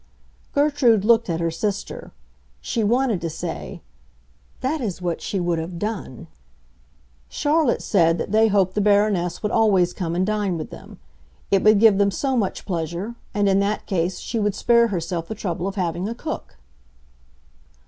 [0.53, 2.11] Gertrude looked at her sister.
[2.59, 3.83] She wanted to say,
[4.61, 6.25] "That is what she would have done."
[7.29, 10.97] Charlotte said that they hoped the Baroness would always come and dine with them;
[11.51, 15.27] it would give them so much pleasure; and, in that case, she would spare herself
[15.27, 16.57] the trouble of having a cook.